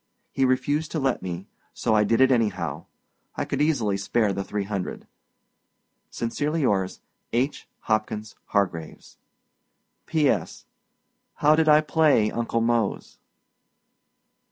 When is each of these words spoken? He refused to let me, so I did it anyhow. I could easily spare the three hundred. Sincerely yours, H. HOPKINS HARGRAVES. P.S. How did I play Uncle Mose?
He 0.31 0.45
refused 0.45 0.89
to 0.93 0.99
let 0.99 1.21
me, 1.21 1.47
so 1.75 1.93
I 1.93 2.03
did 2.03 2.21
it 2.21 2.31
anyhow. 2.31 2.85
I 3.35 3.45
could 3.45 3.61
easily 3.61 3.97
spare 3.97 4.33
the 4.33 4.43
three 4.43 4.63
hundred. 4.63 5.05
Sincerely 6.09 6.61
yours, 6.61 7.01
H. 7.33 7.67
HOPKINS 7.81 8.33
HARGRAVES. 8.47 9.19
P.S. 10.07 10.65
How 11.35 11.55
did 11.55 11.69
I 11.69 11.81
play 11.81 12.31
Uncle 12.31 12.61
Mose? 12.61 13.19